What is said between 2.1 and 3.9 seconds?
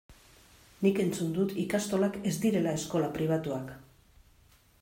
ez direla eskola pribatuak.